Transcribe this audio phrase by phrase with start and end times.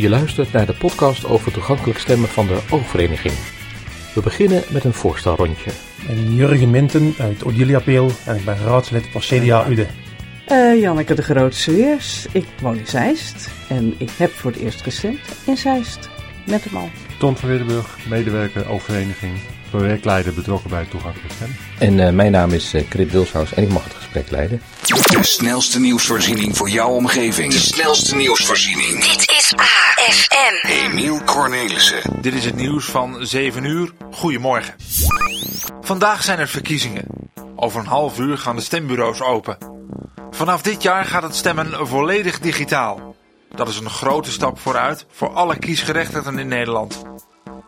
[0.00, 3.34] Je luistert naar de podcast over toegankelijk stemmen van de Oogvereniging.
[4.14, 5.70] We beginnen met een voorstelrondje.
[5.70, 9.86] Ik ben Jurgen Minten uit Odiliapeel en ik ben raadslid voor CDA Ude.
[10.48, 12.26] Uh, Janneke de Grootste Weers.
[12.32, 16.08] Ik woon in Zeist en ik heb voor het eerst gestemd in Zeist.
[16.46, 16.90] Met hem al.
[17.18, 19.32] Ton van Ridderburg, medewerker Oogvereniging,
[19.70, 21.56] projectleider betrokken bij toegankelijk stemmen.
[21.78, 24.60] En uh, mijn naam is uh, Krit Wilshuis en ik mag het gesprek leiden.
[24.86, 27.52] De snelste nieuwsvoorziening voor jouw omgeving.
[27.52, 29.04] De snelste nieuwsvoorziening.
[29.04, 30.66] Dit is AFM.
[30.66, 32.22] Emiel Cornelissen.
[32.22, 33.92] Dit is het nieuws van 7 uur.
[34.10, 34.74] Goedemorgen.
[35.80, 37.04] Vandaag zijn er verkiezingen.
[37.56, 39.58] Over een half uur gaan de stembureaus open.
[40.30, 43.16] Vanaf dit jaar gaat het stemmen volledig digitaal.
[43.54, 47.02] Dat is een grote stap vooruit voor alle kiesgerechtigden in Nederland.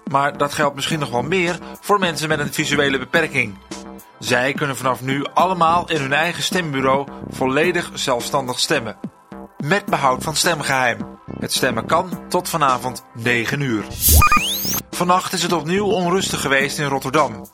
[0.04, 3.58] Maar dat geldt misschien nog wel meer voor mensen met een visuele beperking.
[4.18, 8.96] Zij kunnen vanaf nu allemaal in hun eigen stembureau volledig zelfstandig stemmen.
[9.64, 11.11] Met behoud van stemgeheim.
[11.42, 13.84] Het stemmen kan tot vanavond 9 uur.
[14.90, 17.46] Vannacht is het opnieuw onrustig geweest in Rotterdam.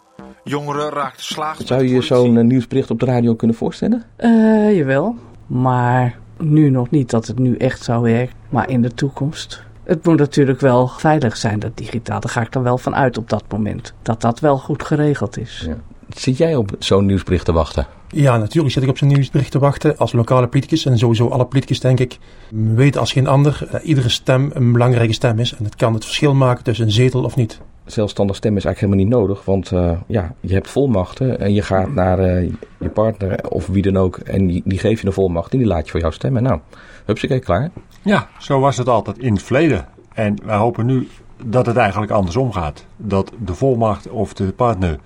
[0.45, 1.59] Jongeren raakten slaag.
[1.65, 4.05] Zou je je zo'n nieuwsbericht op de radio kunnen voorstellen?
[4.19, 8.95] Uh, jawel, maar nu nog niet dat het nu echt zou werken, maar in de
[8.95, 9.63] toekomst.
[9.85, 12.21] Het moet natuurlijk wel veilig zijn, dat digitaal.
[12.21, 13.95] Daar ga ik er wel van uit op dat moment.
[14.03, 15.65] Dat dat wel goed geregeld is.
[15.67, 15.77] Ja.
[16.09, 17.87] Zit jij op zo'n nieuwsbericht te wachten?
[18.09, 20.87] Ja, natuurlijk zit ik op zo'n nieuwsbericht te wachten als lokale politicus.
[20.87, 22.19] En sowieso alle politicus, denk ik,
[22.51, 25.55] weten als geen ander dat iedere stem een belangrijke stem is.
[25.55, 27.61] En het kan het verschil maken tussen een zetel of niet.
[27.85, 31.63] Zelfstandig stemmen is eigenlijk helemaal niet nodig, want uh, ja, je hebt volmachten en je
[31.63, 35.13] gaat naar uh, je partner of wie dan ook en die, die geef je een
[35.13, 36.43] volmacht en die laat je voor jou stemmen.
[36.43, 36.61] Nou,
[37.05, 37.71] hupsakee, klaar.
[38.03, 39.87] Ja, zo was het altijd in het verleden.
[40.15, 41.09] En wij hopen nu
[41.45, 42.85] dat het eigenlijk andersom gaat.
[42.97, 44.99] Dat de volmacht of de partner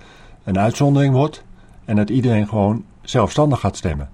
[0.43, 1.43] een uitzondering wordt
[1.85, 4.09] en dat iedereen gewoon zelfstandig gaat stemmen.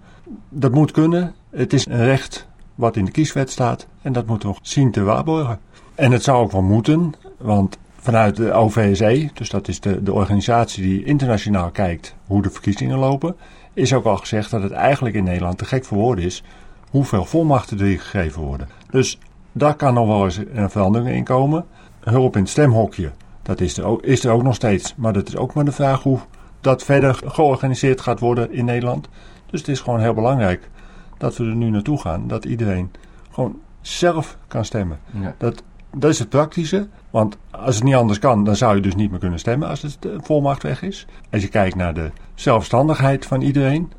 [0.50, 1.34] Dat moet kunnen.
[1.50, 5.04] Het is een recht wat in de kieswet staat en dat moeten we zien te
[5.04, 5.59] waarborgen.
[5.96, 10.14] En het zou ook wel moeten, want vanuit de OVSE, dus dat is de, de
[10.14, 13.36] organisatie die internationaal kijkt hoe de verkiezingen lopen,
[13.74, 16.44] is ook al gezegd dat het eigenlijk in Nederland te gek voor woorden is
[16.90, 18.70] hoeveel volmachten er gegeven worden.
[18.90, 19.20] Dus
[19.52, 21.66] daar kan nog wel eens een verandering in komen.
[22.00, 23.12] Hulp in het stemhokje,
[23.50, 24.94] dat is er, ook, is er ook nog steeds.
[24.98, 26.20] Maar dat is ook maar de vraag hoe
[26.62, 29.10] dat verder georganiseerd gaat worden in Nederland.
[29.46, 30.70] Dus het is gewoon heel belangrijk
[31.18, 32.28] dat we er nu naartoe gaan.
[32.28, 32.92] Dat iedereen
[33.32, 35.00] gewoon zelf kan stemmen.
[35.12, 35.36] Ja.
[35.38, 35.64] Dat,
[35.96, 36.88] dat is het praktische.
[37.10, 39.81] Want als het niet anders kan, dan zou je dus niet meer kunnen stemmen als
[39.81, 41.06] het de volmacht weg is.
[41.31, 43.92] Als je kijkt naar de zelfstandigheid van iedereen,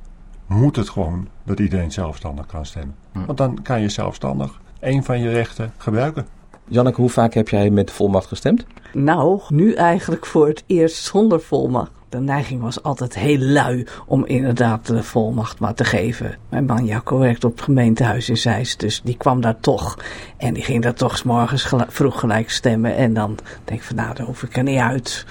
[0.47, 2.95] moet het gewoon dat iedereen zelfstandig kan stemmen.
[3.13, 6.27] Want dan kan je zelfstandig een van je rechten gebruiken.
[6.71, 8.67] Janneke, hoe vaak heb jij met volmacht gestemd?
[8.93, 11.91] Nou, nu eigenlijk voor het eerst zonder volmacht.
[12.09, 16.37] De neiging was altijd heel lui om inderdaad de volmacht maar te geven.
[16.49, 19.99] Mijn man Jacco werkt op het gemeentehuis in Zeist, dus die kwam daar toch.
[20.37, 22.97] En die ging daar toch s morgens vroeg gelijk stemmen.
[22.97, 25.27] En dan denk ik van nou, daar hoef ik er niet uit.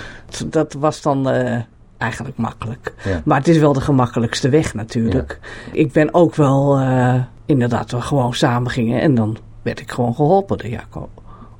[0.45, 1.33] Dat was dan...
[1.35, 1.57] Uh,
[1.97, 2.94] eigenlijk makkelijk.
[3.03, 3.21] Ja.
[3.25, 5.39] Maar het is wel de gemakkelijkste weg natuurlijk.
[5.41, 5.79] Ja.
[5.79, 10.16] Ik ben ook wel uh, inderdaad wel gewoon samen gingen en dan werd ik gewoon
[10.16, 11.09] geholpen door Jacco.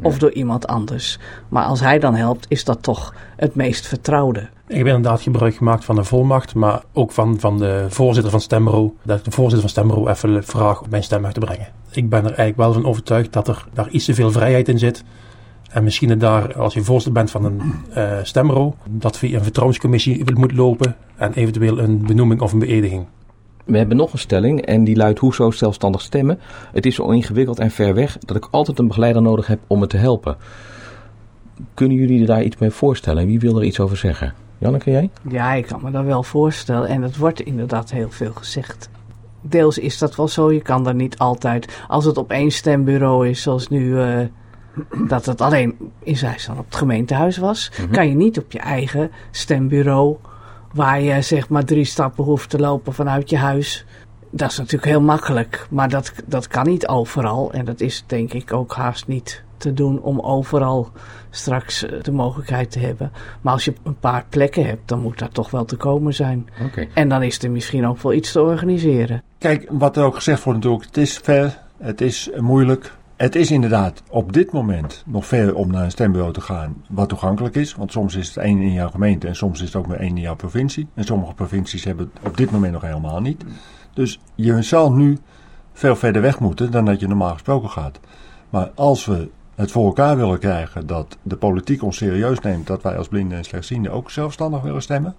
[0.02, 1.20] Of door iemand anders.
[1.50, 4.50] Maar als hij dan helpt, is dat toch het meest vertrouwde.
[4.68, 8.42] Ik heb inderdaad gebruik gemaakt van de volmacht, maar ook van, van de voorzitter van
[8.42, 8.92] Stembureau.
[9.04, 11.68] Dat ik de voorzitter van Stembureau even vraag om mijn stem uit te brengen.
[11.92, 14.80] Ik ben er eigenlijk wel van overtuigd dat er daar iets te veel vrijheid in
[14.80, 15.04] zit.
[15.70, 17.62] En misschien daar, als je voorzitter bent van een
[17.98, 23.06] uh, stembureau, dat via een vertrouwenscommissie moet lopen en eventueel een benoeming of een beëdiging.
[23.69, 26.40] We hebben nog een stelling en die luidt hoezo zelfstandig stemmen.
[26.72, 29.80] Het is zo ingewikkeld en ver weg dat ik altijd een begeleider nodig heb om
[29.80, 30.38] me te helpen.
[31.74, 33.25] Kunnen jullie daar iets mee voorstellen?
[33.25, 34.34] Wie wil er iets over zeggen?
[34.58, 35.09] Janneke, jij?
[35.29, 36.88] Ja, ik kan me dat wel voorstellen.
[36.88, 38.90] En het wordt inderdaad heel veel gezegd.
[39.41, 40.52] Deels is dat wel zo.
[40.52, 44.19] Je kan er niet altijd, als het op één stembureau is, zoals nu, uh,
[45.08, 47.94] dat het alleen in Zeeland op het gemeentehuis was, mm -hmm.
[47.94, 50.17] kan je niet op je eigen stembureau
[50.74, 53.86] waar je zeg maar drie stappen hoeft te lopen vanuit je huis.
[54.32, 57.52] Dat is natuurlijk heel makkelijk, maar dat, dat kan niet overal.
[57.52, 60.92] En dat is denk ik ook haast niet te doen om overal
[61.30, 63.12] straks de mogelijkheid te hebben.
[63.42, 66.50] Maar als je een paar plekken hebt, dan moet dat toch wel te komen zijn.
[66.66, 66.90] Okay.
[66.94, 69.24] En dan is er misschien ook wel iets te organiseren.
[69.38, 72.98] Kijk, wat er ook gezegd wordt natuurlijk, het is ver, het is moeilijk.
[73.20, 77.10] Het is inderdaad op dit moment nog ver om naar een stembureau te gaan wat
[77.10, 77.76] toegankelijk is.
[77.76, 80.16] Want soms is het één in jouw gemeente en soms is het ook maar één
[80.16, 80.88] in jouw provincie.
[80.94, 83.44] En sommige provincies hebben het op dit moment nog helemaal niet.
[83.94, 85.18] Dus je zal nu
[85.74, 88.00] veel verder weg moeten dan dat je normaal gesproken gaat.
[88.50, 92.82] Maar als we het voor elkaar willen krijgen dat de politiek ons serieus neemt dat
[92.82, 95.16] wij als blinden en slechtzienden ook zelfstandig willen stemmen,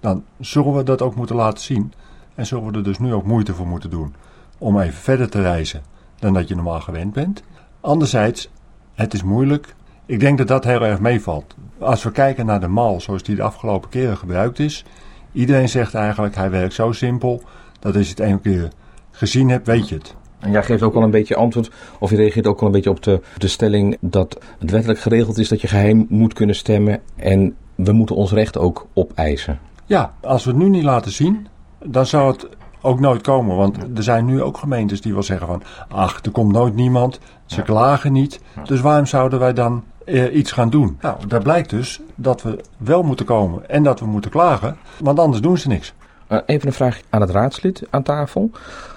[0.00, 1.92] dan zullen we dat ook moeten laten zien.
[2.34, 4.14] En zullen we er dus nu ook moeite voor moeten doen
[4.58, 5.82] om even verder te reizen
[6.18, 7.42] dan dat je normaal gewend bent.
[7.80, 8.50] Anderzijds,
[8.94, 9.74] Het is moeilijk.
[10.06, 11.54] Ik denk dat dat heel erg meevalt.
[11.78, 14.84] Als we kijken naar de mal zoals die de afgelopen keren gebruikt is.
[15.32, 17.42] Iedereen zegt eigenlijk hij werkt zo simpel.
[17.80, 18.68] Dat als je het één keer
[19.10, 20.14] gezien hebt, weet je het.
[20.38, 22.90] En jij geeft ook wel een beetje antwoord, of je reageert ook wel een beetje
[22.90, 27.00] op de, de stelling dat het wettelijk geregeld is dat je geheim moet kunnen stemmen.
[27.16, 29.58] En we moeten ons recht ook opeisen.
[29.84, 31.46] Ja, als we het nu niet laten zien,
[31.84, 32.48] dan zou het
[32.80, 33.56] ook nooit komen.
[33.56, 35.62] Want er zijn nu ook gemeentes die wel zeggen van...
[35.88, 38.40] ach, er komt nooit niemand, ze klagen niet.
[38.64, 40.98] Dus waarom zouden wij dan eh, iets gaan doen?
[41.00, 44.76] Nou, daar blijkt dus dat we wel moeten komen en dat we moeten klagen.
[44.98, 45.94] Want anders doen ze niks.
[46.28, 48.50] Uh, even een vraag aan het raadslid aan tafel.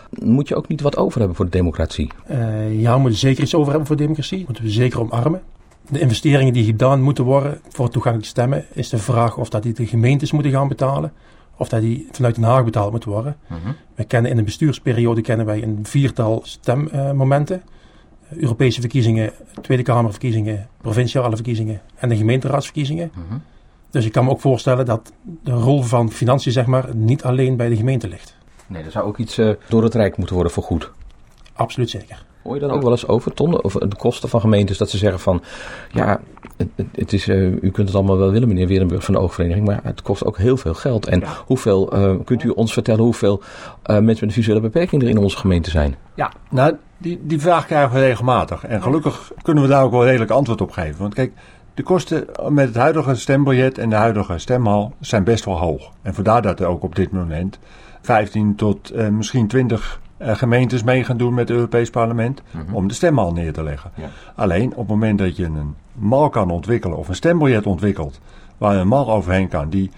[0.09, 2.11] Moet je ook niet wat over hebben voor de democratie?
[2.31, 4.43] Uh, ja, we moeten zeker iets over hebben voor de democratie.
[4.45, 5.41] Moeten we zeker omarmen.
[5.89, 9.73] De investeringen die gedaan moeten worden voor toegankelijk stemmen, is de vraag of dat die
[9.73, 11.13] de gemeentes moeten gaan betalen
[11.61, 13.35] of dat die vanuit Den Haag betaald moet worden.
[13.95, 17.61] We kennen in een bestuursperiode kennen wij een viertal stemmomenten.
[18.33, 23.11] Uh, Europese verkiezingen, Tweede Kamerverkiezingen, provinciale verkiezingen en de gemeenteraadsverkiezingen.
[23.15, 23.35] Uh
[23.89, 25.13] Dus ik kan me ook voorstellen dat
[25.43, 28.35] de rol van financiën zeg maar, niet alleen bij de gemeente ligt.
[28.67, 30.91] Nee, er zou ook iets uh, door het Rijk moeten worden vergoed.
[31.53, 32.25] Absoluut zeker.
[32.43, 34.97] Hoor je dan ook wel eens over, Ton, over de kosten van gemeentes, dat ze
[34.97, 35.41] zeggen van,
[35.91, 36.21] ja,
[36.57, 39.67] het, het is, uh, u kunt het allemaal wel willen, meneer Werenburg van de Oogvereniging,
[39.67, 41.07] maar het kost ook heel veel geld.
[41.07, 41.27] En ja.
[41.45, 43.45] hoeveel, uh, kunt u ons vertellen hoeveel uh,
[43.85, 45.95] mensen met een visuele beperking er in onze gemeente zijn?
[46.13, 48.65] Ja, nou, die, die vraag krijgen we regelmatig.
[48.65, 51.01] En gelukkig kunnen we daar ook wel redelijk antwoord op geven.
[51.01, 51.31] Want kijk,
[51.73, 55.91] de kosten met het huidige stembiljet en de huidige stemhal zijn best wel hoog.
[56.01, 57.59] En vandaar dat er ook op dit moment
[58.01, 62.61] 15 tot uh, misschien 20 uh, gemeentes mee gaan doen met het Europees Parlement mm
[62.61, 62.75] -hmm.
[62.75, 63.91] om de stemmal neer te leggen.
[63.95, 64.09] Ja.
[64.35, 68.19] Alleen op het moment dat je een mal kan ontwikkelen of een stembiljet ontwikkelt
[68.57, 69.91] waar een mal overheen kan die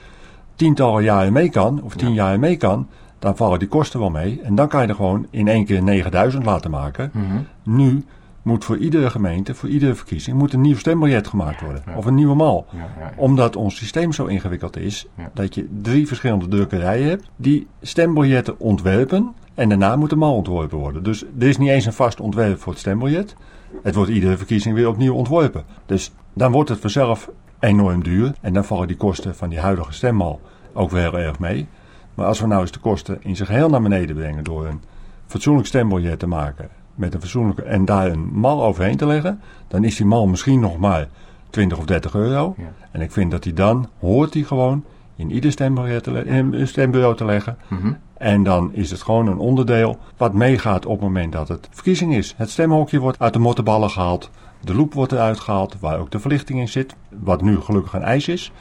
[0.56, 2.14] tientallen jaren mee kan of tien ja.
[2.14, 2.88] jaar mee kan,
[3.20, 4.42] dan vallen die kosten wel mee.
[4.44, 7.10] En dan kan je er gewoon in één keer 9000 laten maken.
[7.14, 7.48] Mm -hmm.
[7.64, 8.06] Nu
[8.42, 11.84] moet voor iedere gemeente, voor iedere verkiezing, moet een nieuw stembiljet gemaakt worden.
[11.86, 11.96] Ja.
[11.96, 12.66] Of een nieuwe mal.
[12.72, 17.68] Ja, ja, Omdat ons systeem zo ingewikkeld is, dat je drie verschillende drukkerijen hebt die
[17.82, 21.04] stembiljetten ontwerpen en daarna moet de mal ontworpen worden.
[21.04, 23.36] Dus er is niet eens een vast ontwerp voor het stembiljet.
[23.84, 25.64] Het wordt iedere verkiezing weer opnieuw ontworpen.
[25.86, 27.30] Dus dan wordt het vanzelf
[27.60, 28.34] enorm duur.
[28.42, 30.42] En dan vallen die kosten van die huidige stemmal
[30.74, 31.68] ook weer heel erg mee.
[32.14, 34.82] Maar als we nou eens de kosten in zijn geheel naar beneden brengen door een
[35.26, 39.84] fatsoenlijk stembiljet te maken met een fatsoenlijke en daar een mal overheen te leggen, dan
[39.84, 41.08] is die mal misschien nog maar
[41.50, 42.56] 20 of 30 euro.
[42.58, 42.72] Ja.
[42.92, 44.84] En ik vind dat die dan hoort die gewoon
[45.16, 47.58] in ieder stembureau te leggen.
[47.68, 47.98] Mm -hmm.
[48.24, 52.16] En dan is het gewoon een onderdeel wat meegaat op het moment dat het verkiezing
[52.16, 52.34] is.
[52.38, 54.30] Het stemhokje wordt uit de mottenballen gehaald.
[54.62, 56.96] De loop wordt eruit gehaald, waar ook de verlichting in zit.
[57.10, 58.52] Wat nu gelukkig een ijs is.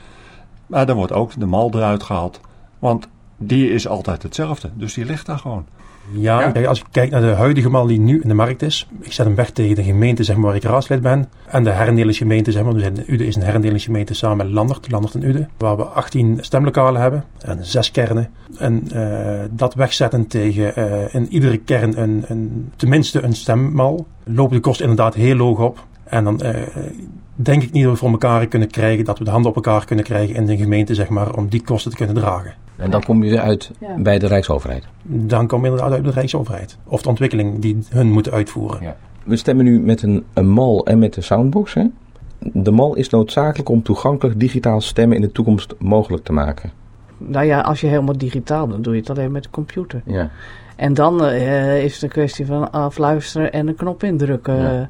[0.67, 2.41] Maar dan wordt ook de mal eruit gehaald.
[2.79, 3.09] Want
[3.47, 4.71] die is altijd hetzelfde.
[4.75, 5.65] Dus die ligt daar gewoon.
[6.11, 6.51] Ja, ja.
[6.51, 8.89] Kijk, als ik kijk naar de huidige mal die nu in de markt is.
[9.01, 11.29] Ik zet hem weg tegen de gemeente zeg maar, waar ik raadslid ben.
[11.47, 12.75] En de herdelingsgemeente, zeg maar.
[12.75, 15.49] Dus Ude is een herdelingsgemeente samen met Landert, Landert en Ude.
[15.59, 18.31] Waar we 18 stemlokalen hebben en zes kernen.
[18.59, 24.07] En uh, dat wegzetten tegen uh, in iedere kern een, een, tenminste een stemmal.
[24.25, 25.87] Lopen de kosten inderdaad heel hoog op.
[26.05, 26.51] En dan uh,
[27.35, 29.85] denk ik niet dat we voor elkaar kunnen krijgen, dat we de handen op elkaar
[29.85, 32.55] kunnen krijgen in de gemeente, zeg maar, om die kosten te kunnen dragen.
[32.83, 33.95] En dan kom je weer uit ja.
[33.99, 34.85] bij de Rijksoverheid?
[35.03, 36.79] Dan kom je inderdaad uit de Rijksoverheid.
[36.85, 38.83] Of de ontwikkeling die hun moeten uitvoeren.
[38.83, 38.97] Ja.
[39.25, 41.75] We stemmen nu met een, een mal en met de soundbox.
[41.75, 41.85] Hè?
[42.39, 46.71] De mal is noodzakelijk om toegankelijk digitaal stemmen in de toekomst mogelijk te maken.
[47.19, 50.03] Nou ja, als je helemaal digitaal bent, doe je het alleen met de computer.
[50.05, 50.31] Ja.
[50.77, 54.57] En dan uh, is het een kwestie van afluisteren en een knop indrukken.
[54.57, 54.89] Ja.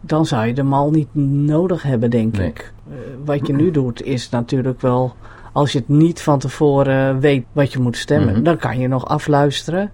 [0.00, 1.14] Dan zou je de mal niet
[1.46, 2.48] nodig hebben, denk nee.
[2.48, 2.72] ik.
[2.88, 5.14] Uh, wat je nu doet, is natuurlijk wel
[5.54, 8.44] als je het niet van tevoren weet wat je moet stemmen, mm -hmm.
[8.44, 9.90] dan kan je nog afluisteren.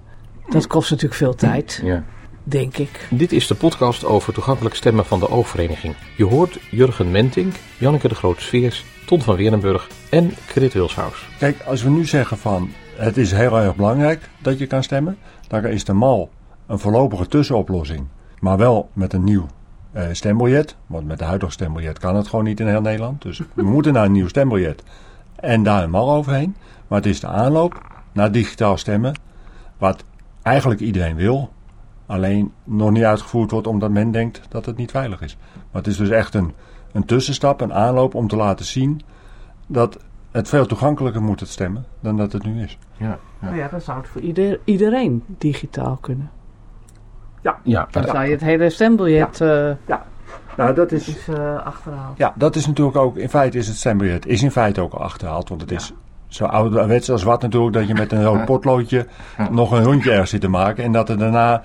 [0.48, 1.80] Dat kost natuurlijk veel tijd.
[1.84, 2.04] Ja.
[2.42, 3.08] Denk ik.
[3.10, 5.94] Dit is de podcast over toegankelijk stemmen van de Oogvereniging.
[6.16, 11.28] Je hoort Jurgen Mentink, Janneke de Groot-Sveers, Ton van Weerenburg en Krit Wilshaus.
[11.38, 15.18] Kijk, als we nu zeggen van het is heel erg belangrijk dat je kan stemmen,
[15.48, 16.30] dan is de mal
[16.66, 18.06] een voorlopige tussenoplossing.
[18.38, 19.46] Maar wel met een nieuw
[19.96, 20.76] uh, stembiljet.
[20.86, 23.22] Want met de huidige stembiljet kan het gewoon niet in heel Nederland.
[23.22, 24.82] Dus we moeten naar een nieuw stembiljet
[25.40, 26.56] en daar een mal overheen.
[26.88, 27.80] Maar het is de aanloop
[28.12, 29.18] naar digitaal stemmen,
[29.78, 30.04] wat
[30.42, 31.50] eigenlijk iedereen wil,
[32.06, 35.36] alleen nog niet uitgevoerd wordt omdat men denkt dat het niet veilig is.
[35.54, 36.52] Maar het is dus echt een,
[36.92, 39.00] een tussenstap, een aanloop om te laten zien
[39.66, 39.98] dat
[40.30, 42.78] het veel toegankelijker moet het stemmen dan dat het nu is.
[42.96, 43.18] Ja, ja.
[43.38, 46.30] Nou ja dan zou het voor ieder, iedereen digitaal kunnen.
[47.42, 49.38] Ja, ja dan zou je het hele stembiljet.
[49.38, 49.68] Ja.
[49.68, 50.06] Uh, ja.
[50.56, 52.16] Nou, dat is, is uh, achterhaald.
[52.18, 55.00] Ja, dat is natuurlijk ook, in feite is het stembiljet is in feite ook al
[55.02, 55.48] achterhaald.
[55.48, 55.76] Want het ja.
[55.76, 55.92] is
[56.26, 59.06] zo ouderwets als wat natuurlijk, dat je met een rood potloodje
[59.50, 60.84] nog een rondje ergens zit te maken.
[60.84, 61.62] En dat er daarna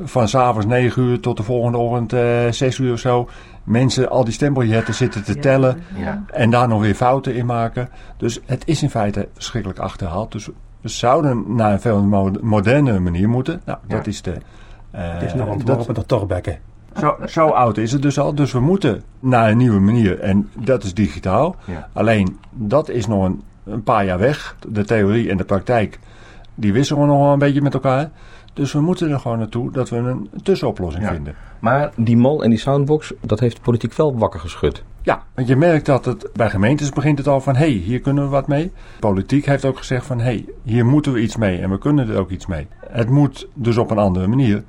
[0.00, 3.28] van s'avonds 9 uur tot de volgende ochtend eh 6 uur of zo.
[3.64, 6.24] Mensen al die stembiljetten zitten te tellen Ja.
[6.32, 7.88] en daar nog weer fouten in maken.
[8.16, 10.32] Dus het is in feite verschrikkelijk achterhaald.
[10.32, 10.48] Dus
[10.80, 13.60] we zouden naar een veel mo- moderne manier moeten.
[13.64, 14.30] Nou, dat is de...
[14.90, 16.58] eh, Het is nog dat- ontworpen door Torbekke.
[17.00, 18.34] Zo, zo oud is het dus al.
[18.34, 20.20] Dus we moeten naar een nieuwe manier.
[20.20, 21.56] En dat is digitaal.
[21.64, 21.88] Ja.
[21.92, 24.56] Alleen dat is nog een, een paar jaar weg.
[24.68, 25.98] De theorie en de praktijk
[26.54, 28.10] die wisselen nog wel een beetje met elkaar.
[28.52, 31.10] Dus we moeten er gewoon naartoe dat we een tussenoplossing Ja.
[31.12, 31.34] vinden.
[31.58, 34.82] Maar die mol en die soundbox, dat heeft de politiek wel wakker geschud.
[35.02, 37.54] Ja, want je merkt dat het bij gemeentes begint het al van...
[37.56, 38.72] hé, hey, hier kunnen we wat mee.
[39.00, 40.18] Politiek heeft ook gezegd van...
[40.18, 42.66] hé, hey, hier moeten we iets mee en we kunnen er ook iets mee.
[42.88, 44.62] Het moet dus op een andere manier.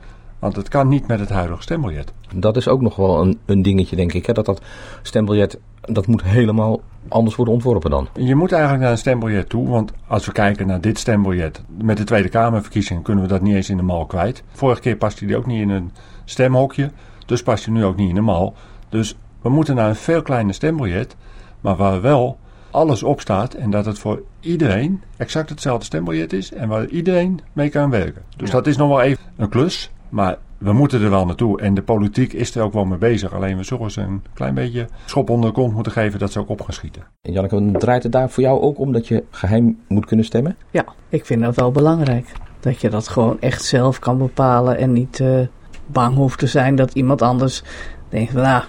[0.45, 2.13] Want het kan niet met het huidige stembiljet.
[2.35, 4.25] Dat is ook nog wel een, een dingetje, denk ik.
[4.25, 4.33] Hè?
[4.33, 4.61] Dat dat
[5.01, 8.07] stembiljet, dat moet helemaal anders worden ontworpen dan.
[8.13, 11.97] Je moet eigenlijk naar een stembiljet toe, want als we kijken naar dit stembiljet, met
[11.97, 14.43] de Tweede Kamerverkiezingen kunnen we dat niet eens in de mal kwijt.
[14.51, 15.91] Vorige keer paste die ook niet in een
[16.25, 16.91] stemhokje,
[17.25, 18.53] dus past hij nu ook niet in de mal.
[18.89, 21.15] Dus we moeten naar een veel kleiner stembiljet,
[21.61, 22.37] maar waar wel
[22.71, 27.39] alles op staat en dat het voor iedereen exact hetzelfde stembiljet is en waar iedereen
[27.53, 28.21] mee kan werken.
[28.37, 31.73] Dus dat is nog wel even een klus, maar we moeten er wel naartoe en
[31.73, 33.33] de politiek is er ook wel mee bezig.
[33.33, 36.39] Alleen we zullen ze een klein beetje schop onder de kont moeten geven dat ze
[36.39, 37.03] ook op gaan schieten.
[37.21, 40.57] En Janneke, draait het daar voor jou ook om dat je geheim moet kunnen stemmen?
[40.71, 42.31] Ja, ik vind dat wel belangrijk.
[42.59, 45.39] Dat je dat gewoon echt zelf kan bepalen en niet eh,
[45.85, 47.63] bang hoeft te zijn dat iemand anders
[48.09, 48.63] denkt, nou,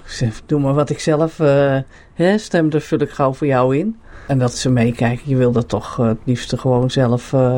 [0.46, 1.78] doe maar wat ik zelf eh,
[2.14, 3.96] hè, stem, daar vul ik gauw voor jou in.
[4.26, 7.56] En dat ze meekijken, je wil dat toch eh, het liefste gewoon zelf, eh,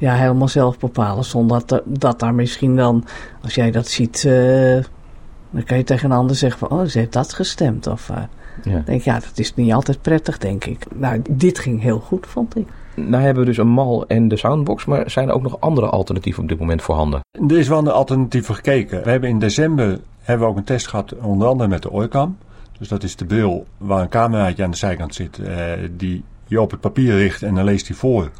[0.00, 1.24] ja, helemaal zelf bepalen.
[1.24, 3.04] Zonder dat, dat daar misschien dan,
[3.42, 4.78] als jij dat ziet, eh,
[5.50, 7.86] dan kan je tegen een ander zeggen van, oh, ze heeft dat gestemd.
[7.86, 8.16] Of eh,
[8.62, 8.82] Ja.
[8.84, 10.86] denk, ja, dat is niet altijd prettig, denk ik.
[10.94, 12.66] Nou, dit ging heel goed, vond ik.
[12.94, 15.86] Nou hebben we dus een mal en de soundbox, maar zijn er ook nog andere
[15.88, 17.20] alternatieven op dit moment voorhanden?
[17.48, 19.02] Er is wel een alternatieven gekeken.
[19.02, 22.36] We hebben in december hebben we ook een test gehad, onder andere met de Oicam.
[22.78, 26.60] Dus dat is de bril waar een cameraatje aan de zijkant zit, eh, die je
[26.60, 28.30] op het papier richt en dan leest hij voor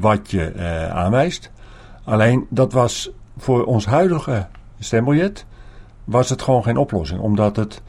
[0.00, 1.50] wat je eh, aanwijst.
[2.04, 4.46] Alleen dat was voor ons huidige
[4.78, 5.46] stembiljet
[6.04, 7.82] was het gewoon geen oplossing, omdat het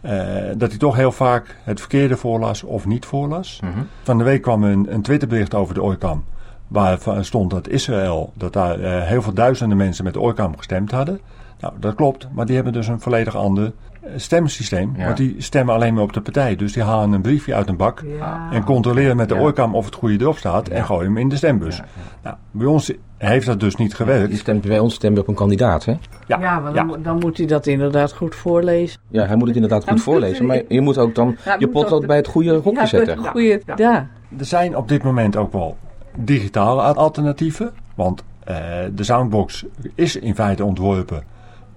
[0.00, 3.60] eh, dat hij toch heel vaak het verkeerde voorlas of niet voorlas.
[4.02, 6.24] Van de week kwam een, een Twitterbericht over de Oicam.
[6.68, 10.90] Waar stond dat Israël, dat daar eh, heel veel duizenden mensen met de Oicam gestemd
[10.90, 11.20] hadden.
[11.60, 13.72] Nou, dat klopt, maar die hebben dus een volledig ander
[14.02, 14.92] eh, stemsysteem.
[14.96, 15.04] Ja.
[15.04, 16.56] Want die stemmen alleen maar op de partij.
[16.56, 18.04] Dus die halen een briefje uit een bak
[18.50, 19.40] en controleren met de Ja.
[19.40, 21.80] Oicam of het goede erop staat en gooien hem in de stembus.
[22.22, 24.36] Nou, bij ons heeft dat dus niet Je gewerkt.
[24.38, 25.92] stemt bij ons stem je op een kandidaat, hè?
[26.26, 29.00] Ja, Ja, maar dan, moet- dan moet hij dat inderdaad goed voorlezen.
[29.08, 32.00] Ja, hij moet het inderdaad goed voorlezen, maar je moet ook dan Ja, je potlood
[32.02, 33.20] ook- bij het goede hokje ja, zetten.
[33.20, 34.08] met goeie, ja.
[34.38, 35.76] Er zijn op dit moment ook wel
[36.16, 37.70] digitale alternatieven.
[37.94, 38.56] Want eh,
[38.94, 41.22] de Soundbox is in feite ontworpen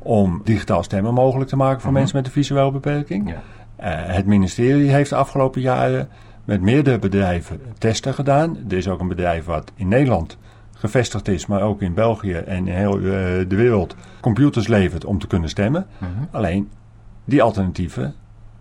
[0.04, 3.30] om digitaal stemmen mogelijk te maken voor mensen met een visuele beperking.
[3.30, 3.42] Ja.
[3.76, 6.10] Eh, het ministerie heeft de afgelopen jaren
[6.46, 8.58] met meerdere bedrijven testen gedaan.
[8.70, 10.38] Er is ook een bedrijf wat in Nederland
[10.74, 13.02] gevestigd is, maar ook in België en in heel eh,
[13.48, 15.88] de wereld computers levert om te kunnen stemmen.
[16.32, 16.70] Alleen
[17.26, 18.14] die alternatieven,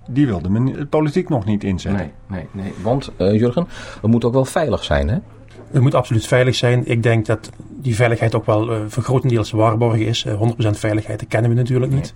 [0.08, 2.10] die wil de meni- de politiek nog niet inzetten.
[2.26, 2.72] Nee, nee, nee.
[2.82, 3.66] Want, eh, Jurgen,
[4.00, 5.18] het moet ook wel veilig zijn, hè?
[5.70, 6.86] Het moet absoluut veilig zijn.
[6.86, 10.24] Ik denk dat die veiligheid ook wel eh, voor grotendeels waarborgen is.
[10.24, 12.14] Eh, 100% veiligheid dat kennen we natuurlijk niet.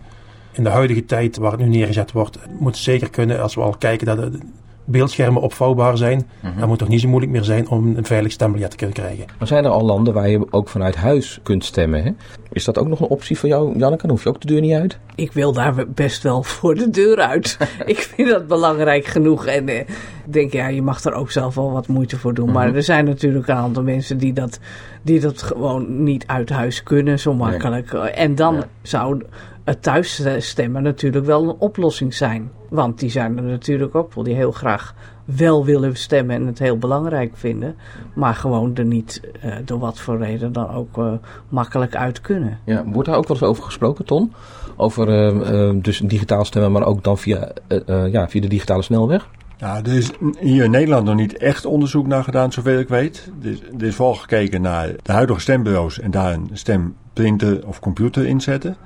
[0.52, 3.60] In de huidige tijd waar het nu neergezet wordt, moet het zeker kunnen als we
[3.60, 4.38] al kijken dat de
[4.84, 6.26] beeldschermen opvouwbaar zijn.
[6.40, 8.94] Dan moet het toch niet zo moeilijk meer zijn om een veilig stembiljet te kunnen
[8.96, 9.24] krijgen.
[9.38, 12.10] Maar zijn er al landen waar je ook vanuit huis kunt stemmen, hè?
[12.52, 14.02] Is dat ook nog een optie voor jou, Janneke?
[14.02, 14.98] Dan hoef je ook de deur niet uit?
[15.14, 17.58] Ik wil daar best wel voor de deur uit.
[17.86, 19.46] ik vind dat belangrijk genoeg.
[19.46, 19.86] En eh, ik
[20.32, 22.52] denk, ja, je mag er ook zelf wel wat moeite voor doen.
[22.52, 24.58] Maar er zijn natuurlijk een aantal mensen die dat,
[25.02, 27.92] die dat gewoon niet uit huis kunnen, zo makkelijk.
[27.92, 28.64] En dan Ja.
[28.82, 29.22] zou
[29.64, 32.50] het thuis stemmen natuurlijk wel een oplossing zijn.
[32.68, 34.94] Want die zijn er natuurlijk ook wel die heel graag
[35.24, 37.76] wel willen stemmen en het heel belangrijk vinden.
[38.14, 41.12] Maar gewoon er niet, eh, door wat voor reden dan ook, eh,
[41.48, 42.58] makkelijk uit kunnen.
[42.64, 44.32] Ja, wordt daar ook wel eens over gesproken, Ton?
[44.76, 47.52] Over eh, dus digitaal stemmen, maar ook dan via,
[47.86, 49.28] ja, via de digitale snelweg?
[49.56, 53.30] Ja, er is hier in Nederland nog niet echt onderzoek naar gedaan, zover ik weet.
[53.42, 57.80] Er is, er is vooral gekeken naar de huidige stembureaus en daar een stemprinter of
[57.80, 58.76] computer inzetten.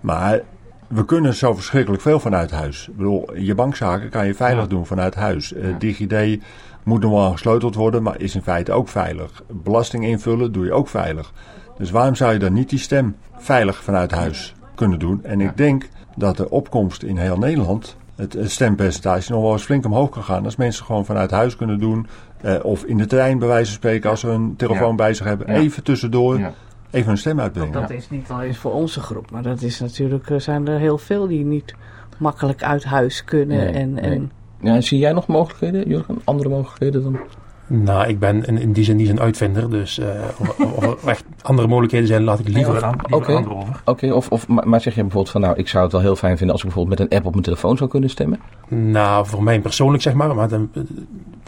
[0.00, 0.40] Maar
[0.88, 2.88] we kunnen zo verschrikkelijk veel vanuit huis.
[2.88, 5.52] Ik bedoel, je bankzaken kan je veilig doen vanuit huis.
[5.52, 6.40] Eh, DigiD
[6.82, 9.42] moet nog wel gesleuteld worden, maar is in feite ook veilig.
[9.52, 11.32] Belasting invullen doe je ook veilig.
[11.78, 15.24] Dus waarom zou je dan niet die stem veilig vanuit huis kunnen doen?
[15.24, 19.62] En ik denk dat de opkomst in heel Nederland, het het stempercentage, nog wel eens
[19.64, 20.44] flink omhoog kan gaan.
[20.44, 22.06] Als mensen gewoon vanuit huis kunnen doen.
[22.40, 24.94] eh, of in de trein bij wijze van spreken, als ze hun telefoon Ja.
[24.94, 25.52] bij zich hebben, Ja.
[25.60, 26.38] even tussendoor.
[26.38, 26.52] Ja.
[26.90, 27.80] Even hun stem Want uitbrengen.
[27.80, 30.98] dat is niet alleen voor onze groep, maar dat is natuurlijk, er zijn er heel
[30.98, 31.74] veel die niet
[32.18, 33.56] makkelijk uit huis kunnen.
[33.56, 34.04] Nee, en, nee.
[34.04, 36.18] en Ja, zie jij nog mogelijkheden, Jurgen?
[36.24, 37.18] Andere mogelijkheden dan?
[37.68, 39.70] Nou, ik ben in, in die zin niet zo'n uitvinder.
[39.70, 40.06] Dus eh,
[40.38, 43.32] of, of er echt andere mogelijkheden zijn, laat ik liever aan liever Oké.
[43.32, 43.80] anderen over.
[43.84, 46.16] Oké, of, of, maar maar zeg je bijvoorbeeld van nou, ik zou het wel heel
[46.16, 48.40] fijn vinden als ik bijvoorbeeld met een app op mijn telefoon zou kunnen stemmen?
[48.68, 50.34] Nou, voor mij persoonlijk zeg maar.
[50.34, 50.82] Maar dan, eh,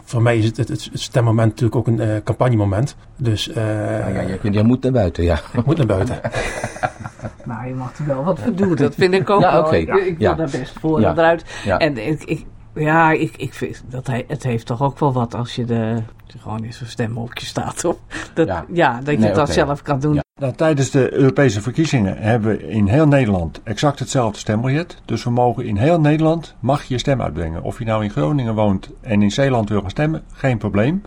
[0.03, 2.95] voor mij is het, het, het stemmoment natuurlijk ook een eh, campagnemoment.
[3.17, 3.55] Dus eh
[3.99, 5.39] Ja, ja, je, je moet naar buiten, ja.
[5.53, 6.19] ik moet naar buiten.
[7.45, 9.61] nou, je mag er wel wat voor doen, dat vind ik ook Ja, wel.
[9.61, 9.75] oké.
[9.75, 10.33] Ik, ik wil Ja.
[10.33, 11.09] daar best voor Ja.
[11.09, 11.45] en eruit.
[11.65, 11.77] Ja.
[11.77, 12.45] En ik, ik,
[12.79, 16.03] ja, ik, ik vind dat hij, het heeft toch ook wel wat als je de,
[16.37, 17.85] gewoon in zo'n stemhokje staat.
[17.85, 17.97] Of,
[18.33, 18.65] dat, Ja.
[18.73, 19.01] ja.
[19.01, 20.13] dat je Nee, dat zelf kan doen.
[20.13, 20.23] Ja.
[20.39, 25.01] Nou, tijdens de Europese verkiezingen hebben we in heel Nederland exact hetzelfde stembiljet.
[25.05, 27.63] Dus we mogen in heel Nederland, mag je je stem uitbrengen.
[27.63, 31.01] Of je nou in Groningen woont en in Zeeland wil gaan stemmen, geen probleem.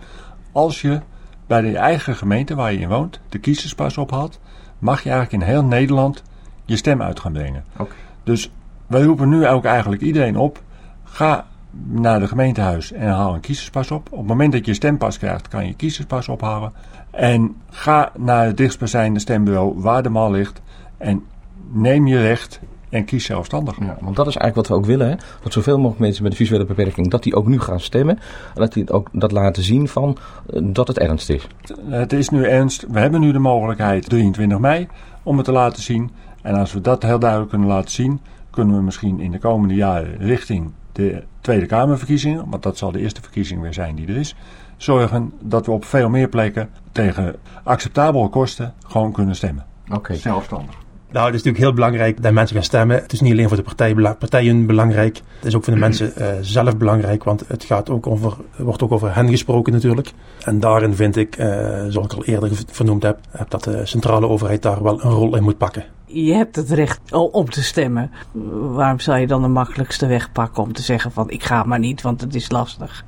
[0.51, 0.99] Als je
[1.47, 4.39] bij de eigen gemeente waar je in woont de kiezerspas ophaalt,
[4.79, 6.23] mag je eigenlijk in heel Nederland
[6.65, 7.63] je stem uit gaan brengen.
[7.77, 7.93] Oké.
[8.23, 8.51] Dus
[8.87, 10.61] wij roepen nu ook eigenlijk iedereen op,
[11.03, 11.45] ga
[11.87, 14.07] naar de gemeentehuis en haal een kiezerspas op.
[14.11, 16.73] Op het moment dat je je stempas krijgt, kan je je kiezerspas ophalen.
[17.11, 20.61] En ga naar het dichtstbijzijnde stembureau waar de mal ligt
[20.97, 21.23] en
[21.71, 23.79] neem je recht en kies zelfstandig.
[23.79, 25.09] Ja, want dat is eigenlijk wat we ook willen.
[25.09, 25.15] Hè?
[25.43, 28.19] Dat zoveel mogelijk mensen met een visuele beperking, dat die ook nu gaan stemmen.
[28.55, 30.17] En dat die ook dat laten zien van
[30.49, 31.47] eh, dat het ernst is.
[31.89, 32.85] Het is nu ernst.
[32.89, 34.87] We hebben nu de mogelijkheid 23 mei
[35.23, 36.11] om het te laten zien.
[36.41, 39.75] En als we dat heel duidelijk kunnen laten zien, kunnen we misschien in de komende
[39.75, 44.17] jaren richting de Tweede Kamerverkiezingen, want dat zal de eerste verkiezing weer zijn die er
[44.17, 44.35] is,
[44.77, 49.65] zorgen dat we op veel meer plekken tegen acceptabele kosten gewoon kunnen stemmen.
[49.91, 50.15] Oké.
[50.15, 50.82] Zelfstandig.
[51.13, 53.01] Nou, het is natuurlijk heel belangrijk dat mensen gaan stemmen.
[53.01, 55.15] Het is niet alleen voor de partij, partijen belangrijk.
[55.15, 58.63] Het is ook voor de mensen eh, zelf belangrijk, want het gaat ook over, er
[58.63, 60.11] wordt ook over hen gesproken natuurlijk.
[60.43, 61.47] En daarin vind ik, eh,
[61.87, 65.35] zoals ik al eerder vernoemd heb, heb, dat de centrale overheid daar wel een rol
[65.35, 65.83] in moet pakken.
[66.05, 68.11] Je hebt het recht om te stemmen.
[68.51, 71.79] Waarom zou je dan de makkelijkste weg pakken om te zeggen van ik ga maar
[71.79, 73.05] niet, want het is lastig.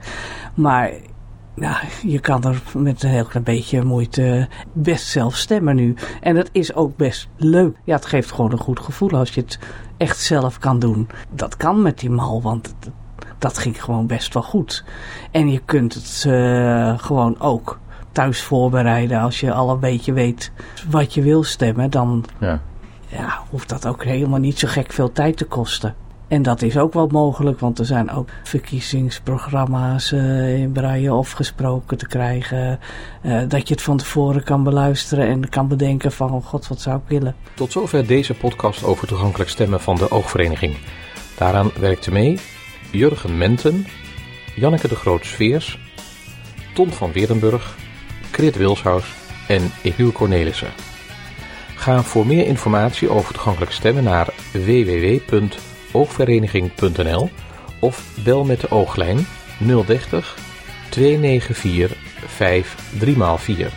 [0.53, 0.91] Maar
[1.55, 5.95] ja, je kan er met een heel klein beetje moeite best zelf stemmen nu.
[6.21, 7.77] En dat is ook best leuk.
[7.83, 9.59] Ja, het geeft gewoon een goed gevoel als je het
[9.97, 11.07] echt zelf kan doen.
[11.31, 12.75] Dat kan met die mal, want
[13.37, 14.83] dat ging gewoon best wel goed.
[15.31, 17.79] En je kunt het eh, gewoon ook
[18.11, 20.51] thuis voorbereiden als je al een beetje weet
[20.89, 21.89] wat je wil stemmen.
[21.89, 22.61] Dan Ja.
[23.07, 25.95] ja, hoeft dat ook helemaal niet zo gek veel tijd te kosten.
[26.27, 31.97] En dat is ook wel mogelijk, want er zijn ook verkiezingsprogramma's eh, in braille afgesproken
[31.97, 32.79] te krijgen.
[33.21, 36.81] eh, dat je het van tevoren kan beluisteren en kan bedenken van, oh god, wat
[36.81, 37.35] zou ik willen.
[37.53, 40.77] Tot zover deze podcast over toegankelijk stemmen van de Oogvereniging.
[41.37, 42.39] Daaraan werkte mee
[42.91, 43.85] Jurgen Menten,
[44.55, 45.79] Janneke de Groot-Sveers,
[46.73, 47.77] Ton van Weerenburg,
[48.31, 49.13] Krit Wilshuis
[49.47, 50.69] en Emiel Cornelissen.
[51.75, 54.33] Ga voor meer informatie over toegankelijk stemmen naar
[55.95, 57.29] www.oogvereniging.nl
[57.79, 59.27] of bel met de ooglijn
[59.85, 60.37] 030
[60.89, 61.97] 294
[63.69, 63.73] 53x4.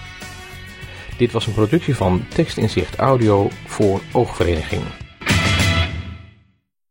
[1.16, 4.82] Dit was een productie van Text in Zicht Audio voor Oogvereniging.